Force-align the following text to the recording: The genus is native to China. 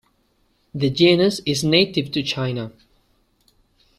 The 0.73 0.89
genus 0.89 1.41
is 1.45 1.63
native 1.63 2.11
to 2.13 2.23
China. 2.23 2.71